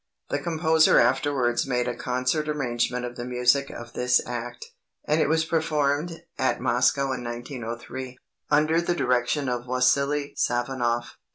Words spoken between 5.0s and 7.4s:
and it was performed at Moscow in